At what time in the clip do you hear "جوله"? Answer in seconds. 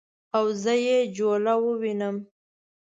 1.15-1.53